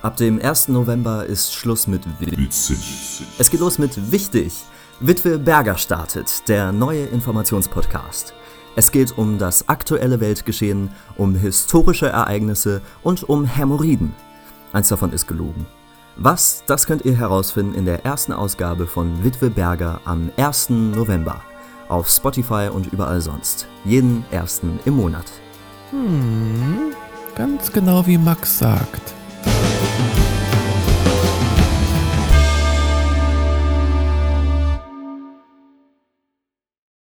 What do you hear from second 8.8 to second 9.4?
geht um